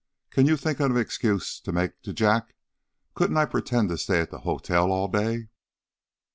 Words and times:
Can 0.31 0.47
you 0.47 0.57
think 0.57 0.79
of 0.79 0.89
an 0.89 0.97
excuse 0.97 1.59
to 1.59 1.71
make 1.71 2.01
to 2.01 2.11
Jack? 2.11 2.55
Couldn't 3.13 3.37
I 3.37 3.45
pretend 3.45 3.89
to 3.89 3.99
stay 3.99 4.19
at 4.19 4.31
the 4.31 4.39
hotel 4.39 4.91
all 4.91 5.07
day?" 5.07 5.49